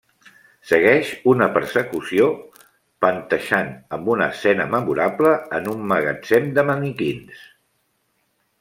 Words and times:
Segueix 0.67 1.09
una 1.33 1.47
persecució 1.57 2.29
panteixant 3.05 3.69
amb 3.99 4.11
una 4.15 4.29
escena 4.37 4.67
memorable 4.73 5.37
en 5.59 5.71
un 5.75 5.87
magatzem 5.93 6.51
de 6.59 6.67
maniquins. 6.73 7.47